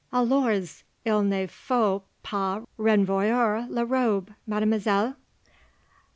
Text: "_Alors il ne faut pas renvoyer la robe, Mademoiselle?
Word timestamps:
"_Alors 0.11 0.81
il 1.05 1.21
ne 1.21 1.45
faut 1.45 2.01
pas 2.23 2.63
renvoyer 2.79 3.67
la 3.69 3.83
robe, 3.83 4.31
Mademoiselle? 4.47 5.15